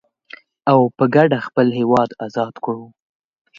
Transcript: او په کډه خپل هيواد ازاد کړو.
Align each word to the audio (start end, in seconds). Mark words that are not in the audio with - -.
او 0.71 0.79
په 0.97 1.05
کډه 1.13 1.39
خپل 1.47 1.67
هيواد 1.79 2.09
ازاد 2.25 2.53
کړو. 2.63 2.85